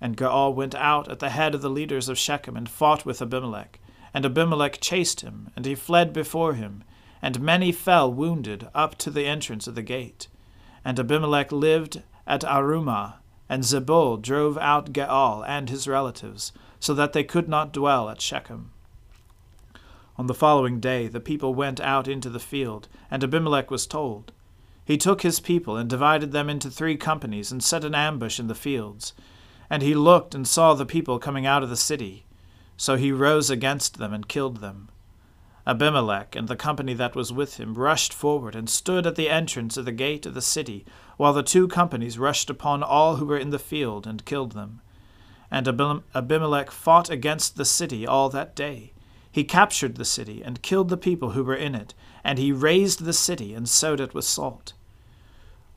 And 0.00 0.16
Gaal 0.16 0.54
went 0.54 0.74
out 0.74 1.08
at 1.10 1.18
the 1.18 1.30
head 1.30 1.54
of 1.54 1.62
the 1.62 1.70
leaders 1.70 2.08
of 2.08 2.18
Shechem 2.18 2.56
and 2.56 2.68
fought 2.68 3.04
with 3.04 3.20
Abimelech. 3.20 3.80
And 4.14 4.24
Abimelech 4.24 4.80
chased 4.80 5.20
him, 5.22 5.50
and 5.56 5.66
he 5.66 5.74
fled 5.74 6.12
before 6.12 6.54
him, 6.54 6.84
and 7.20 7.40
many 7.40 7.72
fell 7.72 8.12
wounded 8.12 8.68
up 8.74 8.96
to 8.98 9.10
the 9.10 9.26
entrance 9.26 9.66
of 9.66 9.74
the 9.74 9.82
gate. 9.82 10.28
And 10.84 10.98
Abimelech 10.98 11.52
lived 11.52 12.02
at 12.26 12.42
Arumah, 12.42 13.14
and 13.48 13.64
Zebul 13.64 14.22
drove 14.22 14.56
out 14.58 14.92
Gaal 14.92 15.44
and 15.46 15.68
his 15.68 15.88
relatives, 15.88 16.52
so 16.80 16.94
that 16.94 17.12
they 17.12 17.24
could 17.24 17.48
not 17.48 17.72
dwell 17.72 18.08
at 18.08 18.20
Shechem. 18.20 18.70
On 20.16 20.26
the 20.26 20.34
following 20.34 20.80
day 20.80 21.06
the 21.06 21.20
people 21.20 21.54
went 21.54 21.80
out 21.80 22.08
into 22.08 22.28
the 22.28 22.40
field, 22.40 22.88
and 23.10 23.22
Abimelech 23.22 23.70
was 23.70 23.86
told. 23.86 24.32
He 24.84 24.96
took 24.96 25.22
his 25.22 25.38
people 25.38 25.76
and 25.76 25.88
divided 25.88 26.32
them 26.32 26.48
into 26.48 26.70
three 26.70 26.96
companies 26.96 27.52
and 27.52 27.62
set 27.62 27.84
an 27.84 27.94
ambush 27.94 28.40
in 28.40 28.46
the 28.48 28.54
fields. 28.54 29.12
And 29.70 29.82
he 29.82 29.94
looked 29.94 30.34
and 30.34 30.46
saw 30.46 30.74
the 30.74 30.86
people 30.86 31.18
coming 31.18 31.46
out 31.46 31.62
of 31.62 31.70
the 31.70 31.76
city. 31.76 32.26
So 32.76 32.96
he 32.96 33.12
rose 33.12 33.50
against 33.50 33.98
them 33.98 34.14
and 34.14 34.28
killed 34.28 34.58
them. 34.58 34.88
Abimelech 35.66 36.34
and 36.34 36.48
the 36.48 36.56
company 36.56 36.94
that 36.94 37.14
was 37.14 37.30
with 37.30 37.58
him 37.58 37.74
rushed 37.74 38.14
forward 38.14 38.54
and 38.54 38.70
stood 38.70 39.06
at 39.06 39.16
the 39.16 39.28
entrance 39.28 39.76
of 39.76 39.84
the 39.84 39.92
gate 39.92 40.24
of 40.24 40.32
the 40.32 40.40
city, 40.40 40.86
while 41.18 41.34
the 41.34 41.42
two 41.42 41.68
companies 41.68 42.18
rushed 42.18 42.48
upon 42.48 42.82
all 42.82 43.16
who 43.16 43.26
were 43.26 43.36
in 43.36 43.50
the 43.50 43.58
field 43.58 44.06
and 44.06 44.24
killed 44.24 44.52
them. 44.52 44.80
And 45.50 45.68
Abimelech 45.68 46.70
fought 46.70 47.10
against 47.10 47.56
the 47.56 47.66
city 47.66 48.06
all 48.06 48.30
that 48.30 48.56
day. 48.56 48.92
He 49.30 49.44
captured 49.44 49.96
the 49.96 50.06
city 50.06 50.42
and 50.42 50.62
killed 50.62 50.88
the 50.88 50.96
people 50.96 51.32
who 51.32 51.44
were 51.44 51.54
in 51.54 51.74
it, 51.74 51.92
and 52.24 52.38
he 52.38 52.50
razed 52.50 53.04
the 53.04 53.12
city 53.12 53.52
and 53.52 53.68
sowed 53.68 54.00
it 54.00 54.14
with 54.14 54.24
salt. 54.24 54.72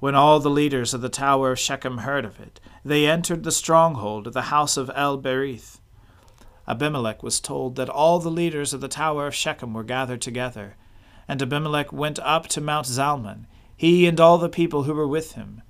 When 0.01 0.15
all 0.15 0.39
the 0.39 0.49
leaders 0.49 0.95
of 0.95 1.01
the 1.01 1.09
tower 1.09 1.51
of 1.51 1.59
Shechem 1.59 1.99
heard 1.99 2.25
of 2.25 2.39
it, 2.39 2.59
they 2.83 3.05
entered 3.05 3.43
the 3.43 3.51
stronghold 3.51 4.25
of 4.25 4.33
the 4.33 4.49
house 4.49 4.75
of 4.75 4.89
El 4.95 5.19
Berith. 5.19 5.79
Abimelech 6.67 7.21
was 7.21 7.39
told 7.39 7.75
that 7.75 7.87
all 7.87 8.17
the 8.17 8.31
leaders 8.31 8.73
of 8.73 8.81
the 8.81 8.87
tower 8.87 9.27
of 9.27 9.35
Shechem 9.35 9.75
were 9.75 9.83
gathered 9.83 10.19
together, 10.19 10.75
and 11.27 11.39
Abimelech 11.39 11.93
went 11.93 12.17
up 12.17 12.47
to 12.47 12.59
Mount 12.59 12.87
Zalmon, 12.87 13.45
he 13.77 14.07
and 14.07 14.19
all 14.19 14.39
the 14.39 14.49
people 14.49 14.85
who 14.85 14.95
were 14.95 15.07
with 15.07 15.33
him. 15.33 15.61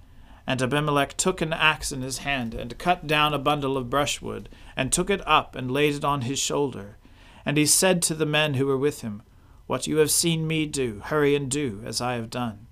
And 0.47 0.61
Abimelech 0.61 1.17
took 1.17 1.41
an 1.41 1.51
axe 1.51 1.91
in 1.91 2.01
his 2.01 2.19
hand, 2.19 2.53
and 2.53 2.77
cut 2.77 3.05
down 3.07 3.33
a 3.33 3.37
bundle 3.37 3.75
of 3.75 3.89
brushwood, 3.89 4.47
and 4.77 4.93
took 4.93 5.09
it 5.09 5.21
up, 5.27 5.57
and 5.57 5.69
laid 5.69 5.95
it 5.95 6.05
on 6.05 6.21
his 6.21 6.39
shoulder. 6.39 6.97
And 7.45 7.57
he 7.57 7.65
said 7.65 8.01
to 8.03 8.15
the 8.15 8.25
men 8.25 8.53
who 8.53 8.65
were 8.65 8.77
with 8.77 9.01
him, 9.01 9.23
What 9.67 9.87
you 9.87 9.97
have 9.97 10.09
seen 10.09 10.47
me 10.47 10.67
do, 10.67 11.01
hurry 11.03 11.35
and 11.35 11.51
do, 11.51 11.81
as 11.83 11.99
I 11.99 12.13
have 12.13 12.29
done. 12.29 12.67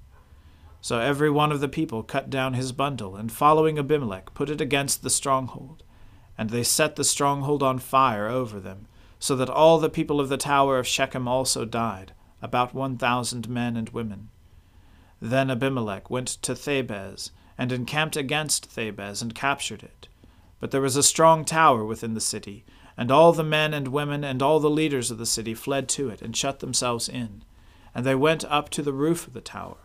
So 0.81 0.99
every 0.99 1.29
one 1.29 1.51
of 1.51 1.59
the 1.59 1.67
people 1.67 2.03
cut 2.03 2.29
down 2.29 2.53
his 2.53 2.71
bundle, 2.71 3.15
and 3.15 3.31
following 3.31 3.77
Abimelech, 3.77 4.33
put 4.33 4.49
it 4.49 4.61
against 4.61 5.03
the 5.03 5.09
stronghold. 5.09 5.83
And 6.37 6.49
they 6.49 6.63
set 6.63 6.95
the 6.95 7.03
stronghold 7.03 7.61
on 7.61 7.79
fire 7.79 8.29
over 8.29 8.59
them, 8.59 8.87
so 9.19 9.35
that 9.35 9.49
all 9.49 9.77
the 9.77 9.89
people 9.89 10.21
of 10.21 10.29
the 10.29 10.37
tower 10.37 10.79
of 10.79 10.87
Shechem 10.87 11.27
also 11.27 11.65
died, 11.65 12.13
about 12.41 12.73
one 12.73 12.97
thousand 12.97 13.49
men 13.49 13.75
and 13.75 13.89
women. 13.89 14.29
Then 15.21 15.51
Abimelech 15.51 16.09
went 16.09 16.27
to 16.27 16.53
Thebez, 16.53 17.31
and 17.57 17.73
encamped 17.73 18.15
against 18.15 18.73
Thebez, 18.73 19.21
and 19.21 19.35
captured 19.35 19.83
it. 19.83 20.07
But 20.61 20.71
there 20.71 20.79
was 20.79 20.95
a 20.95 21.03
strong 21.03 21.43
tower 21.43 21.83
within 21.83 22.13
the 22.13 22.21
city, 22.21 22.63
and 22.95 23.11
all 23.11 23.33
the 23.33 23.43
men 23.43 23.73
and 23.73 23.89
women 23.89 24.23
and 24.23 24.41
all 24.41 24.61
the 24.61 24.69
leaders 24.69 25.11
of 25.11 25.17
the 25.17 25.25
city 25.25 25.53
fled 25.53 25.89
to 25.89 26.07
it, 26.07 26.21
and 26.21 26.35
shut 26.35 26.59
themselves 26.59 27.09
in. 27.09 27.43
And 27.93 28.05
they 28.05 28.15
went 28.15 28.45
up 28.45 28.69
to 28.69 28.81
the 28.81 28.93
roof 28.93 29.27
of 29.27 29.33
the 29.33 29.41
tower. 29.41 29.75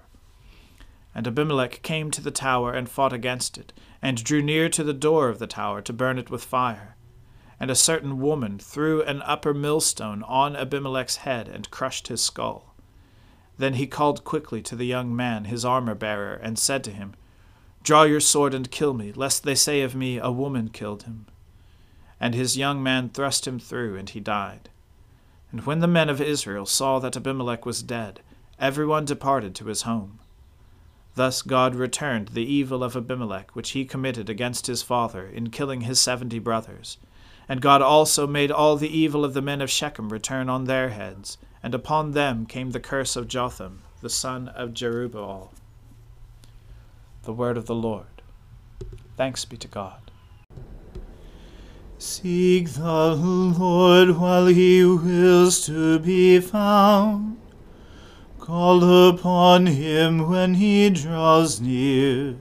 And 1.15 1.27
Abimelech 1.27 1.83
came 1.83 2.11
to 2.11 2.21
the 2.21 2.31
tower 2.31 2.73
and 2.73 2.89
fought 2.89 3.13
against 3.13 3.57
it, 3.57 3.73
and 4.03 4.23
drew 4.23 4.43
near 4.43 4.69
to 4.69 4.83
the 4.83 4.93
door 4.93 5.29
of 5.29 5.39
the 5.39 5.47
tower 5.47 5.81
to 5.83 5.93
burn 5.93 6.19
it 6.19 6.31
with 6.31 6.45
fire. 6.45 6.97
And 7.61 7.71
a 7.71 7.77
certain 7.77 8.21
woman 8.21 8.59
threw 8.59 9.03
an 9.03 9.23
upper 9.23 9.55
millstone 9.55 10.23
on 10.25 10.57
Abimelech's 10.57 11.19
head 11.19 11.49
and 11.49 11.71
crushed 11.71 12.09
his 12.09 12.21
skull. 12.21 12.75
Then 13.57 13.75
he 13.75 13.87
called 13.87 14.25
quickly 14.25 14.61
to 14.63 14.75
the 14.75 14.87
young 14.87 15.15
man, 15.15 15.45
his 15.45 15.65
armor 15.65 15.95
bearer, 15.95 16.35
and 16.35 16.59
said 16.59 16.83
to 16.85 16.91
him, 16.91 17.15
Draw 17.85 18.05
your 18.05 18.21
sword 18.21 18.55
and 18.55 18.71
kill 18.71 18.95
me, 18.95 19.13
lest 19.13 19.45
they 19.45 19.55
say 19.55 19.83
of 19.83 19.95
me, 19.95 20.19
A 20.19 20.33
woman 20.33 20.71
killed 20.71 21.05
him. 21.05 21.27
And 22.19 22.35
his 22.35 22.57
young 22.57 22.83
man 22.83 23.11
thrust 23.11 23.47
him 23.47 23.59
through, 23.59 23.97
and 23.97 24.09
he 24.09 24.21
died. 24.21 24.71
And 25.53 25.65
when 25.67 25.81
the 25.81 25.87
men 25.87 26.09
of 26.09 26.21
Israel 26.21 26.67
saw 26.67 26.99
that 26.99 27.17
Abimelech 27.17 27.65
was 27.65 27.83
dead, 27.83 28.21
every 28.59 28.87
one 28.87 29.05
departed 29.05 29.55
to 29.55 29.67
his 29.67 29.83
home. 29.83 30.19
Thus 31.15 31.43
God 31.43 31.75
returned 31.75 32.29
the 32.29 32.45
evil 32.45 32.83
of 32.83 32.97
Abimelech 32.97 33.55
which 33.55 33.71
he 33.71 33.85
committed 33.85 34.29
against 34.29 34.67
his 34.67 34.83
father 34.83 35.27
in 35.27 35.51
killing 35.51 35.83
his 35.83 36.01
seventy 36.01 36.39
brothers. 36.39 36.99
And 37.49 37.61
God 37.61 37.83
also 37.83 38.27
made 38.27 38.51
all 38.51 38.77
the 38.77 38.89
evil 38.89 39.25
of 39.25 39.35
the 39.35 39.43
men 39.43 39.61
of 39.61 39.71
Shechem 39.71 40.11
return 40.11 40.49
on 40.49 40.65
their 40.65 40.89
heads, 40.89 41.39
and 41.63 41.75
upon 41.75 42.13
them 42.13 42.47
came 42.47 42.71
the 42.71 42.81
curse 42.81 43.17
of 43.17 43.29
Jotham, 43.29 43.83
the 44.01 44.11
son 44.11 44.49
of 44.49 44.71
Jerubbaal. 44.71 45.51
The 47.23 47.33
word 47.33 47.57
of 47.57 47.67
the 47.67 47.75
Lord. 47.75 48.23
Thanks 49.17 49.45
be 49.45 49.57
to 49.59 49.69
God. 49.69 50.11
Seek 51.99 52.71
the 52.71 53.15
Lord 53.15 54.19
while 54.19 54.47
he 54.47 54.85
wills 54.85 55.65
to 55.67 55.99
be 56.01 56.41
found. 56.41 57.39
Call 58.45 59.09
upon 59.09 59.65
him 59.65 60.29
when 60.29 60.53
he 60.57 60.91
draws 60.91 61.63
near. 61.63 62.37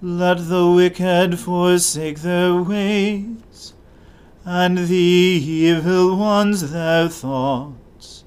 Let 0.00 0.48
the 0.48 0.70
wicked 0.70 1.40
forsake 1.40 2.20
their 2.20 2.54
ways, 2.54 3.74
and 4.44 4.78
the 4.78 4.94
evil 4.94 6.16
ones 6.16 6.70
their 6.70 7.08
thoughts. 7.08 8.22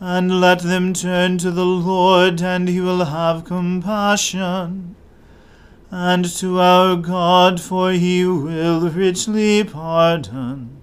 And 0.00 0.40
let 0.40 0.60
them 0.60 0.94
turn 0.94 1.36
to 1.36 1.50
the 1.50 1.66
Lord, 1.66 2.40
and 2.40 2.66
he 2.66 2.80
will 2.80 3.04
have 3.04 3.44
compassion, 3.44 4.96
and 5.90 6.24
to 6.36 6.60
our 6.60 6.96
God, 6.96 7.60
for 7.60 7.92
he 7.92 8.24
will 8.24 8.88
richly 8.88 9.64
pardon. 9.64 10.77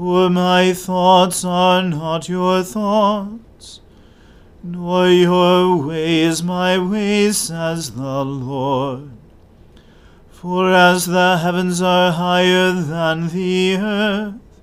For 0.00 0.30
my 0.30 0.72
thoughts 0.72 1.44
are 1.44 1.82
not 1.82 2.26
your 2.26 2.62
thoughts, 2.62 3.82
nor 4.62 5.10
your 5.10 5.76
ways 5.76 6.42
my 6.42 6.78
ways, 6.78 7.36
says 7.36 7.90
the 7.90 8.24
Lord. 8.24 9.10
For 10.30 10.72
as 10.72 11.04
the 11.04 11.36
heavens 11.36 11.82
are 11.82 12.12
higher 12.12 12.72
than 12.72 13.28
the 13.28 13.76
earth, 13.76 14.62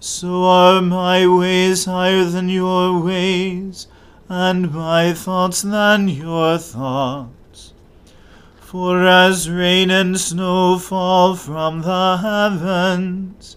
so 0.00 0.42
are 0.42 0.82
my 0.82 1.28
ways 1.28 1.84
higher 1.84 2.24
than 2.24 2.48
your 2.48 3.00
ways, 3.00 3.86
and 4.28 4.74
my 4.74 5.12
thoughts 5.12 5.62
than 5.62 6.08
your 6.08 6.58
thoughts. 6.58 7.72
For 8.58 9.06
as 9.06 9.48
rain 9.48 9.92
and 9.92 10.18
snow 10.18 10.76
fall 10.76 11.36
from 11.36 11.82
the 11.82 12.16
heavens, 12.16 13.56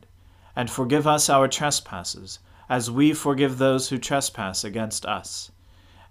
and 0.55 0.69
forgive 0.69 1.07
us 1.07 1.29
our 1.29 1.47
trespasses 1.47 2.39
as 2.69 2.89
we 2.89 3.13
forgive 3.13 3.57
those 3.57 3.89
who 3.89 3.97
trespass 3.97 4.63
against 4.63 5.05
us. 5.05 5.51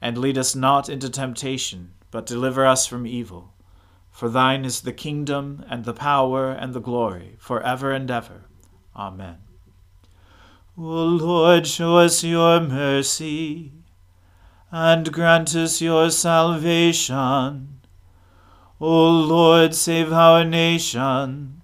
And 0.02 0.18
lead 0.18 0.36
us 0.36 0.54
not 0.54 0.88
into 0.88 1.08
temptation, 1.08 1.92
but 2.10 2.26
deliver 2.26 2.66
us 2.66 2.86
from 2.86 3.06
evil. 3.06 3.54
For 4.10 4.28
thine 4.28 4.64
is 4.64 4.80
the 4.80 4.92
kingdom, 4.92 5.64
and 5.68 5.84
the 5.84 5.94
power, 5.94 6.50
and 6.50 6.74
the 6.74 6.80
glory, 6.80 7.36
for 7.38 7.62
ever 7.62 7.92
and 7.92 8.10
ever. 8.10 8.46
Amen. 8.96 9.38
O 10.76 10.82
Lord, 10.82 11.66
show 11.66 11.98
us 11.98 12.24
your 12.24 12.60
mercy, 12.60 13.72
and 14.70 15.12
grant 15.12 15.54
us 15.54 15.80
your 15.80 16.10
salvation. 16.10 17.80
O 18.80 19.10
Lord, 19.10 19.74
save 19.74 20.12
our 20.12 20.44
nations, 20.44 21.59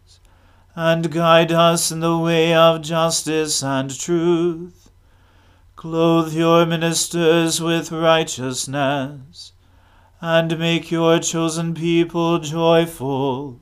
and 0.77 1.11
guide 1.11 1.51
us 1.51 1.91
in 1.91 1.99
the 1.99 2.17
way 2.17 2.55
of 2.55 2.83
justice 2.83 3.65
and 3.65 3.99
truth 3.99 4.87
Clothe 5.77 6.33
your 6.33 6.65
ministers 6.65 7.61
with 7.61 7.93
righteousness, 7.93 9.53
and 10.23 10.59
make 10.59 10.91
your 10.91 11.19
chosen 11.19 11.75
people 11.75 12.39
joyful. 12.39 13.61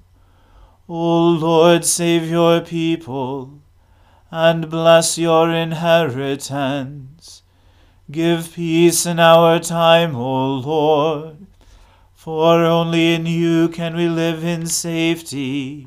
O 0.89 1.29
Lord, 1.29 1.85
save 1.85 2.31
your 2.31 2.61
people, 2.61 3.61
and 4.31 4.71
bless 4.71 5.19
your 5.19 5.51
inheritance. 5.51 7.43
Give 8.09 8.49
peace 8.55 9.05
in 9.07 9.19
our 9.19 9.59
time, 9.59 10.15
O 10.15 10.55
Lord, 10.55 11.49
for 12.15 12.65
only 12.65 13.13
in 13.15 13.27
you 13.27 13.69
can 13.69 13.97
we 13.97 14.09
live 14.09 14.45
in 14.45 14.67
safety. 14.67 15.85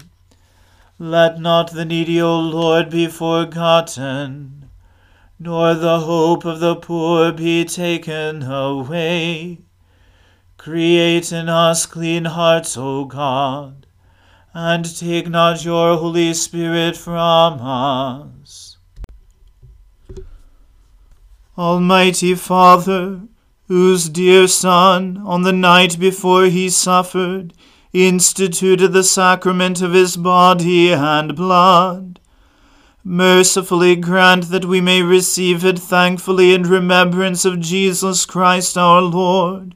Let 0.99 1.39
not 1.39 1.71
the 1.71 1.85
needy, 1.85 2.21
O 2.21 2.39
Lord, 2.39 2.89
be 2.89 3.07
forgotten 3.07 4.57
nor 5.39 5.75
the 5.75 5.99
hope 5.99 6.45
of 6.45 6.59
the 6.59 6.75
poor 6.75 7.31
be 7.31 7.63
taken 7.63 8.43
away. 8.43 9.59
Create 10.57 11.31
in 11.31 11.47
us 11.47 11.85
clean 11.85 12.25
hearts, 12.25 12.75
O 12.75 13.05
God, 13.05 13.85
and 14.53 14.97
take 14.97 15.29
not 15.29 15.63
your 15.63 15.97
Holy 15.97 16.33
Spirit 16.33 16.97
from 16.97 17.61
us. 17.61 18.77
Almighty 21.57 22.33
Father, 22.33 23.21
whose 23.67 24.09
dear 24.09 24.47
Son, 24.47 25.17
on 25.23 25.43
the 25.43 25.53
night 25.53 25.99
before 25.99 26.45
he 26.45 26.69
suffered, 26.69 27.53
instituted 27.93 28.93
the 28.93 29.03
sacrament 29.03 29.81
of 29.81 29.93
his 29.93 30.17
body 30.17 30.91
and 30.91 31.35
blood, 31.35 32.19
mercifully 33.03 33.95
grant 33.95 34.49
that 34.49 34.65
we 34.65 34.81
may 34.81 35.01
receive 35.01 35.63
it 35.63 35.79
thankfully 35.79 36.53
in 36.53 36.63
remembrance 36.63 37.45
of 37.45 37.59
Jesus 37.59 38.25
Christ 38.25 38.77
our 38.77 39.01
Lord, 39.01 39.75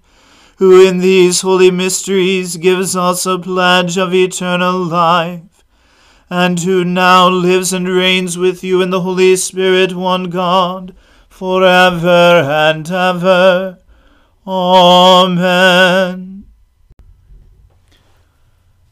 who 0.58 0.86
in 0.86 1.00
these 1.00 1.41
holy 1.41 1.71
mysteries 1.71 2.58
gives 2.58 2.95
us 2.95 3.26
a 3.26 3.39
pledge 3.39 3.97
of 3.97 4.13
eternal 4.13 4.78
life, 4.78 5.63
and 6.30 6.60
who 6.60 6.84
now 6.84 7.28
lives 7.28 7.74
and 7.74 7.88
reigns 7.88 8.38
with 8.38 8.63
you 8.63 8.82
in 8.82 8.89
the 8.89 9.02
Holy 9.02 9.36
Spirit, 9.36 9.93
one 9.95 10.30
God, 10.30 10.93
for 11.30 11.63
ever 11.63 12.43
and 12.45 12.89
ever. 12.91 13.80
Amen. 14.45 16.40